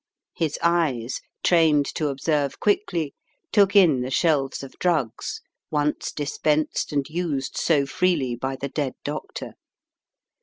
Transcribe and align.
His 0.33 0.57
eyes, 0.63 1.21
trained 1.43 1.85
to 1.93 2.07
observe 2.07 2.59
quickly, 2.59 3.13
took 3.51 3.75
in 3.75 4.01
the 4.01 4.09
shelves 4.09 4.63
of 4.63 4.71
drugs, 4.79 5.41
once 5.69 6.11
dispensed 6.11 6.91
and 6.91 7.07
used 7.07 7.55
so 7.55 7.85
freely 7.85 8.35
by 8.35 8.55
the 8.55 8.69
dead 8.69 8.95
doctor. 9.03 9.53